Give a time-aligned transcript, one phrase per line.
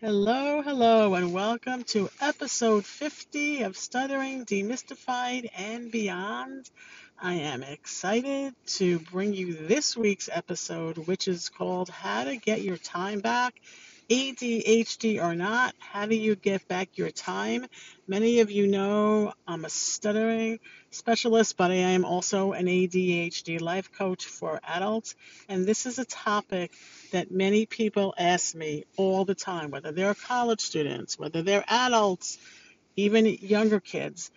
[0.00, 6.70] Hello, hello, and welcome to episode 50 of Stuttering, Demystified, and Beyond.
[7.20, 12.62] I am excited to bring you this week's episode, which is called How to Get
[12.62, 13.60] Your Time Back.
[14.10, 17.66] ADHD or not, how do you get back your time?
[18.06, 23.92] Many of you know I'm a stuttering specialist, but I am also an ADHD life
[23.92, 25.14] coach for adults.
[25.46, 26.72] And this is a topic
[27.12, 32.38] that many people ask me all the time, whether they're college students, whether they're adults,
[32.96, 34.30] even younger kids.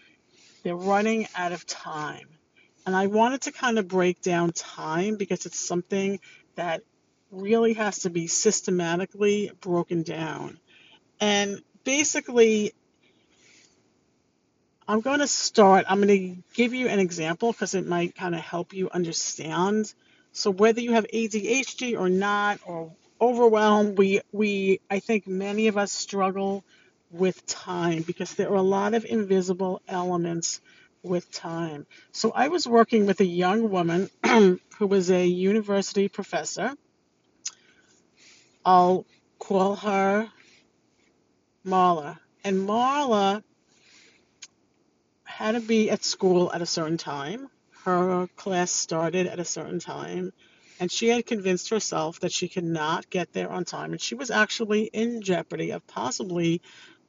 [0.63, 2.27] They're running out of time.
[2.85, 6.19] And I wanted to kind of break down time because it's something
[6.55, 6.81] that
[7.31, 10.59] really has to be systematically broken down.
[11.19, 12.73] And basically,
[14.87, 18.35] I'm going to start, I'm going to give you an example because it might kind
[18.35, 19.93] of help you understand.
[20.33, 25.77] So whether you have ADHD or not, or overwhelmed, we, we, I think many of
[25.77, 26.63] us struggle
[27.11, 30.61] with time because there are a lot of invisible elements
[31.03, 31.85] with time.
[32.11, 36.73] So I was working with a young woman who was a university professor.
[38.65, 39.05] I'll
[39.39, 40.29] call her
[41.65, 42.19] Marla.
[42.43, 43.43] And Marla
[45.23, 47.49] had to be at school at a certain time.
[47.83, 50.31] Her class started at a certain time,
[50.79, 54.13] and she had convinced herself that she could not get there on time, and she
[54.13, 56.61] was actually in jeopardy of possibly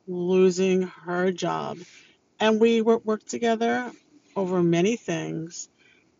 [0.07, 1.79] losing her job.
[2.41, 3.93] And we worked together
[4.35, 5.69] over many things,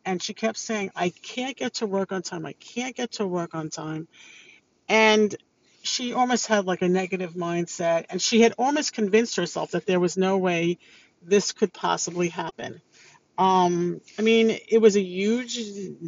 [0.05, 2.45] and she kept saying, I can't get to work on time.
[2.45, 4.07] I can't get to work on time.
[4.89, 5.35] And
[5.83, 10.01] she almost had like a negative mindset, and she had almost convinced herself that there
[10.01, 10.79] was no way
[11.23, 12.81] this could possibly happen.
[13.39, 15.59] Um, I mean, it was a huge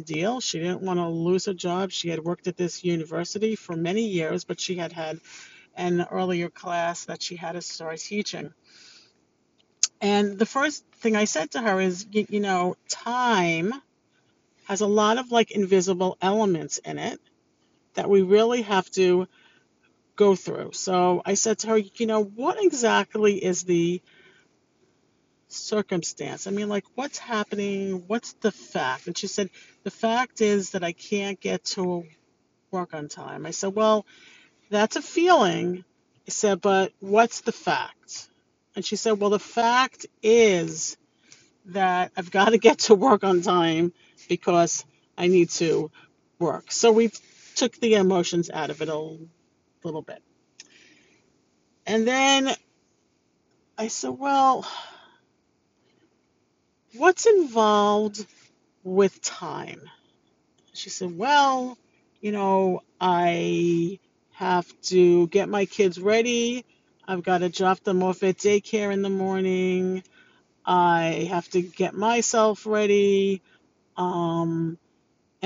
[0.05, 0.39] deal.
[0.39, 1.91] She didn't want to lose her job.
[1.91, 5.19] She had worked at this university for many years, but she had had
[5.75, 8.53] an earlier class that she had to start teaching.
[9.99, 13.73] And the first thing I said to her is, you, you know, time
[14.65, 17.19] has a lot of like invisible elements in it
[17.95, 19.27] that we really have to
[20.15, 20.71] go through.
[20.73, 24.01] So I said to her, you know, what exactly is the
[25.49, 26.47] circumstance?
[26.47, 28.03] I mean, like, what's happening?
[28.07, 29.07] What's the fact?
[29.07, 29.49] And she said,
[29.83, 32.05] the fact is that I can't get to
[32.71, 33.45] work on time.
[33.45, 34.05] I said, well,
[34.69, 35.83] that's a feeling.
[36.27, 38.29] I said, but what's the fact?
[38.75, 40.97] And she said, well, the fact is
[41.67, 43.93] that I've got to get to work on time
[44.29, 44.85] because
[45.17, 45.91] I need to
[46.39, 46.71] work.
[46.71, 47.11] So we
[47.55, 49.17] took the emotions out of it a
[49.83, 50.21] little bit.
[51.85, 52.53] And then
[53.77, 54.67] I said, well,
[56.95, 58.25] what's involved
[58.83, 59.81] with time?
[60.73, 61.77] She said, well,
[62.21, 63.99] you know, I
[64.33, 66.65] have to get my kids ready.
[67.07, 70.03] I've got to drop them off at daycare in the morning.
[70.65, 73.41] I have to get myself ready.
[73.95, 74.77] Um,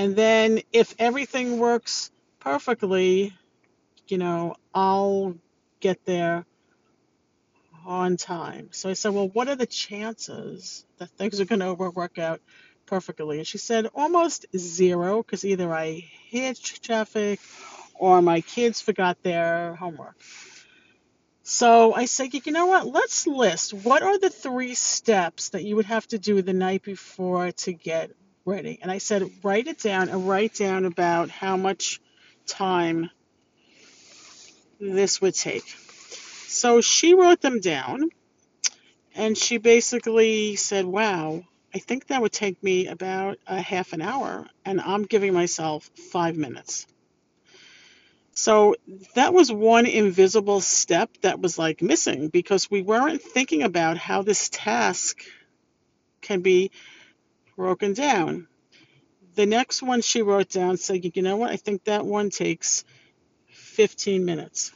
[0.00, 3.34] and then if everything works perfectly,
[4.08, 5.36] you know, I'll
[5.78, 6.46] get there
[7.84, 8.70] on time.
[8.70, 12.40] So I said, Well, what are the chances that things are going to work out
[12.86, 13.36] perfectly?
[13.36, 17.38] And she said, Almost zero, because either I hit traffic
[17.94, 20.16] or my kids forgot their homework.
[21.42, 22.86] So I said, You know what?
[22.86, 26.84] Let's list what are the three steps that you would have to do the night
[26.84, 28.12] before to get
[28.44, 28.78] ready.
[28.82, 32.00] And I said, Write it down and write down about how much
[32.46, 33.10] time
[34.80, 35.68] this would take.
[36.48, 38.10] So she wrote them down
[39.14, 44.02] and she basically said, Wow, I think that would take me about a half an
[44.02, 46.86] hour, and I'm giving myself five minutes.
[48.32, 48.74] So
[49.14, 54.22] that was one invisible step that was like missing because we weren't thinking about how
[54.22, 55.22] this task
[56.22, 56.70] can be
[57.60, 58.48] broken down.
[59.34, 61.50] The next one she wrote down said, You know what?
[61.50, 62.84] I think that one takes
[63.48, 64.72] 15 minutes.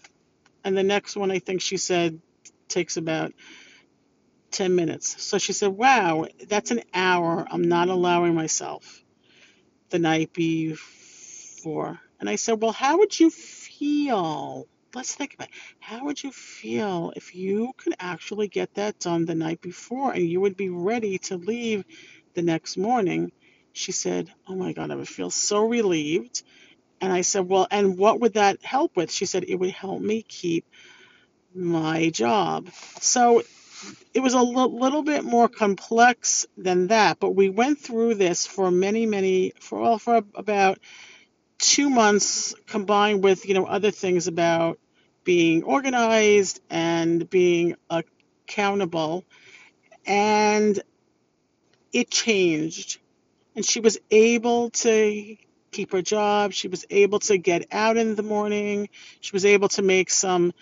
[0.65, 2.21] And the next one, I think she said,
[2.69, 3.33] takes about
[4.51, 5.23] 10 minutes.
[5.23, 7.47] So she said, Wow, that's an hour.
[7.51, 9.03] I'm not allowing myself
[9.89, 11.99] the night before.
[12.21, 14.67] And I said, Well, how would you feel?
[14.95, 15.55] Let's think about it.
[15.81, 20.23] How would you feel if you could actually get that done the night before and
[20.23, 21.85] you would be ready to leave
[22.35, 23.33] the next morning?
[23.73, 26.43] She said, Oh my God, I would feel so relieved.
[27.01, 29.13] And I said, Well, and what would that help with?
[29.13, 30.67] She said, It would help me keep
[31.55, 32.69] my job.
[33.01, 33.43] So
[34.15, 38.47] it was a l- little bit more complex than that, but we went through this
[38.47, 40.79] for many, many, for all for about
[41.59, 44.79] two months, combined with you know other things about
[45.25, 49.25] being organized and being accountable.
[50.07, 50.81] And
[51.95, 52.99] it changed.
[53.57, 55.37] And she was able to
[55.71, 56.53] keep her job.
[56.53, 58.89] She was able to get out in the morning.
[59.21, 60.53] She was able to make some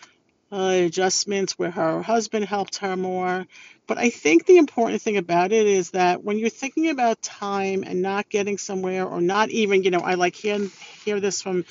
[0.53, 3.47] uh, adjustments where her husband helped her more.
[3.87, 7.83] But I think the important thing about it is that when you're thinking about time
[7.83, 10.59] and not getting somewhere, or not even, you know, I like hear
[11.05, 11.65] hear this from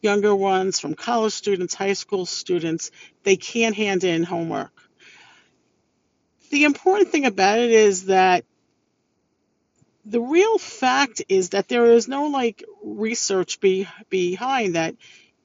[0.00, 2.92] younger ones, from college students, high school students,
[3.24, 4.72] they can't hand in homework.
[6.50, 8.44] The important thing about it is that
[10.06, 14.94] the real fact is that there is no like research be, behind that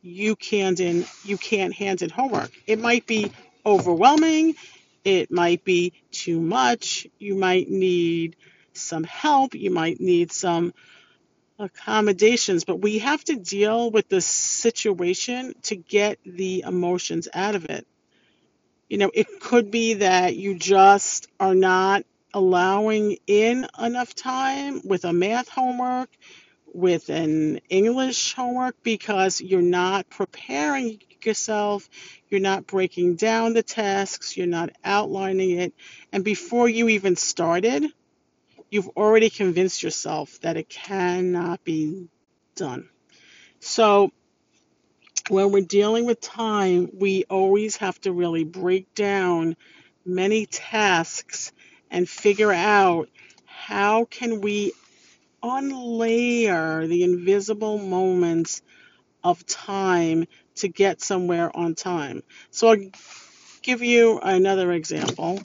[0.04, 2.52] you can't in you can't hand in homework.
[2.68, 3.32] It might be
[3.66, 4.56] overwhelming,
[5.04, 8.36] it might be too much, you might need
[8.74, 10.74] some help, you might need some
[11.60, 17.66] accommodations, but we have to deal with the situation to get the emotions out of
[17.66, 17.86] it.
[18.90, 22.04] You know, it could be that you just are not
[22.34, 26.10] allowing in enough time with a math homework,
[26.74, 31.90] with an English homework, because you're not preparing yourself,
[32.30, 35.74] you're not breaking down the tasks, you're not outlining it.
[36.12, 37.86] And before you even started,
[38.70, 42.08] you've already convinced yourself that it cannot be
[42.56, 42.90] done.
[43.60, 44.12] So,
[45.30, 49.56] when we're dealing with time, we always have to really break down
[50.04, 51.52] many tasks
[51.92, 53.10] and figure out
[53.46, 54.74] how can we
[55.44, 58.62] unlayer the invisible moments
[59.24, 62.24] of time to get somewhere on time.
[62.50, 62.90] So I'll
[63.62, 65.42] give you another example.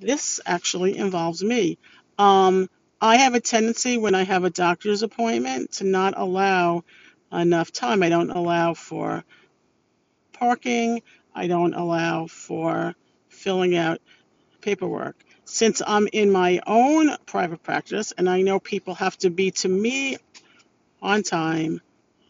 [0.00, 1.78] This actually involves me.
[2.18, 2.68] Um,
[3.00, 6.84] I have a tendency when I have a doctor's appointment to not allow
[7.32, 8.02] enough time.
[8.02, 9.24] I don't allow for
[10.32, 11.02] parking.
[11.34, 12.94] I don't allow for
[13.28, 14.00] filling out
[14.60, 15.16] paperwork.
[15.50, 19.68] Since I'm in my own private practice and I know people have to be to
[19.68, 20.18] me
[21.00, 21.80] on time,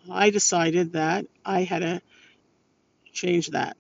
[0.09, 2.01] I decided that I had to
[3.13, 3.77] change that.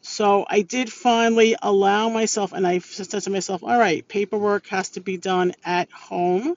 [0.00, 4.90] So I did finally allow myself, and I said to myself, all right, paperwork has
[4.90, 6.56] to be done at home.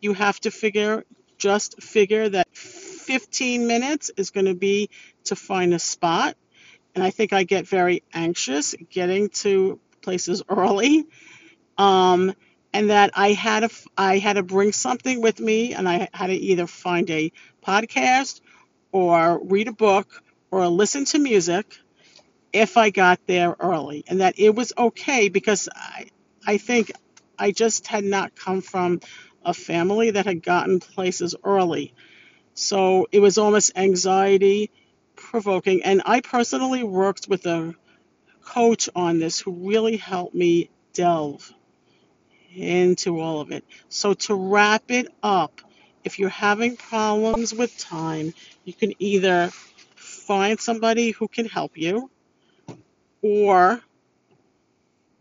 [0.00, 1.04] You have to figure,
[1.38, 4.90] just figure that 15 minutes is going to be
[5.24, 6.36] to find a spot.
[6.94, 11.06] And I think I get very anxious getting to places early.
[11.78, 12.34] Um,
[12.72, 16.28] and that I had to, I had to bring something with me, and I had
[16.28, 17.32] to either find a
[17.64, 18.40] podcast
[18.92, 21.76] or read a book or listen to music
[22.52, 26.06] if I got there early, and that it was okay because I,
[26.46, 26.92] I think
[27.38, 29.00] I just had not come from
[29.44, 31.94] a family that had gotten places early.
[32.54, 34.70] So it was almost anxiety
[35.16, 35.82] provoking.
[35.82, 37.74] And I personally worked with a
[38.44, 41.52] coach on this who really helped me delve
[42.54, 43.64] into all of it.
[43.88, 45.60] So to wrap it up,
[46.04, 48.34] if you're having problems with time,
[48.64, 49.50] you can either
[49.94, 52.10] find somebody who can help you
[53.22, 53.80] or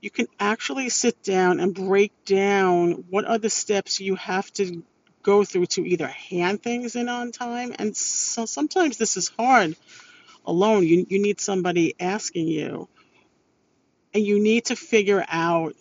[0.01, 4.83] you can actually sit down and break down what are the steps you have to
[5.21, 7.75] go through to either hand things in on time.
[7.77, 9.75] And so sometimes this is hard
[10.45, 10.85] alone.
[10.85, 12.87] You, you need somebody asking you.
[14.13, 15.75] And you need to figure out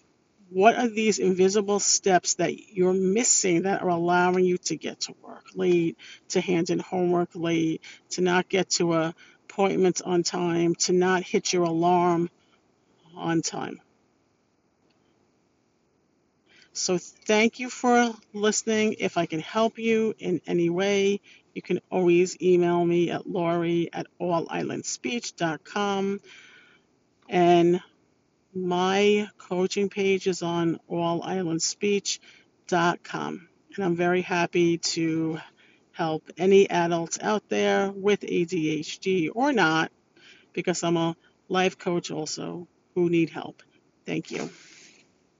[0.51, 5.15] what are these invisible steps that you're missing that are allowing you to get to
[5.23, 5.97] work late,
[6.31, 9.15] to hand in homework late, to not get to a
[9.51, 12.31] appointments on time, to not hit your alarm
[13.17, 13.81] on time.
[16.73, 18.95] So, thank you for listening.
[19.01, 21.21] If I can help you in any way,
[21.53, 26.21] you can always email me at Lori at allislandspeech.com.
[27.29, 27.81] And
[28.55, 33.49] my coaching page is on allislandspeech.com.
[33.77, 35.39] And I'm very happy to
[35.93, 39.93] help any adults out there with ADHD or not,
[40.53, 41.17] because I'm a
[41.49, 43.63] life coach also who need help.
[44.07, 44.51] Thank you.